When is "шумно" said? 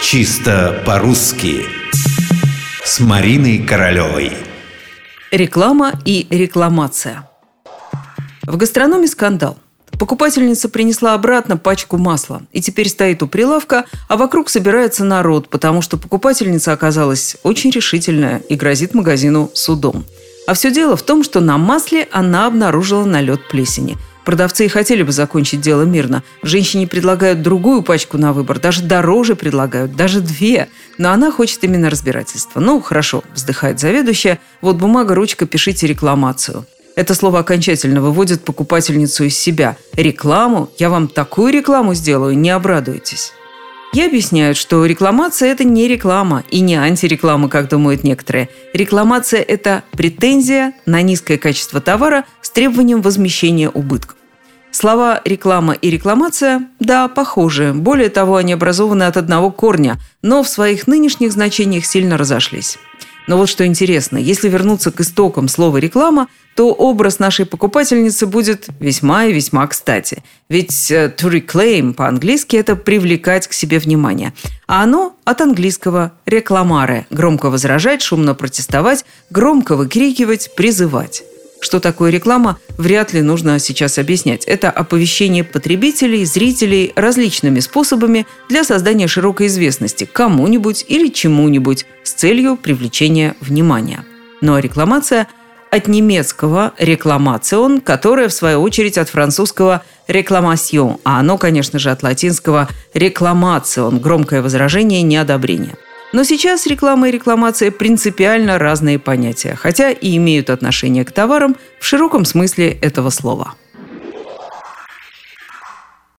78.00-78.34